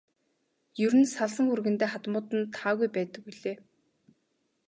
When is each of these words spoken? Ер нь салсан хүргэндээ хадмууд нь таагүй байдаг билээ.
Ер 0.85 0.93
нь 0.99 1.07
салсан 1.15 1.45
хүргэндээ 1.49 1.87
хадмууд 1.91 2.27
нь 2.37 2.51
таагүй 2.55 2.89
байдаг 2.95 3.21
билээ. 3.25 3.57